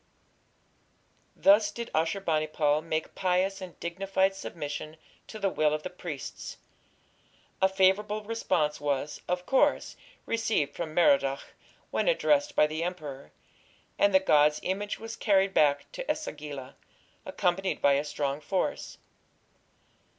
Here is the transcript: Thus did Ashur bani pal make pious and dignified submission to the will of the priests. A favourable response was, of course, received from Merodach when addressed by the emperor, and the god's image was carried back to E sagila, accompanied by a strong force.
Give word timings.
Thus 1.35 1.69
did 1.69 1.91
Ashur 1.93 2.21
bani 2.21 2.47
pal 2.47 2.81
make 2.81 3.13
pious 3.13 3.61
and 3.61 3.79
dignified 3.79 4.33
submission 4.33 4.97
to 5.27 5.37
the 5.37 5.47
will 5.51 5.75
of 5.75 5.83
the 5.83 5.91
priests. 5.91 6.57
A 7.61 7.69
favourable 7.69 8.23
response 8.23 8.81
was, 8.81 9.21
of 9.27 9.45
course, 9.45 9.95
received 10.25 10.75
from 10.75 10.95
Merodach 10.95 11.53
when 11.91 12.07
addressed 12.07 12.55
by 12.55 12.65
the 12.65 12.83
emperor, 12.83 13.31
and 13.99 14.11
the 14.11 14.19
god's 14.19 14.59
image 14.63 14.97
was 14.97 15.15
carried 15.15 15.53
back 15.53 15.91
to 15.91 16.11
E 16.11 16.15
sagila, 16.15 16.73
accompanied 17.23 17.79
by 17.79 17.93
a 17.93 18.03
strong 18.03 18.39
force. 18.41 18.97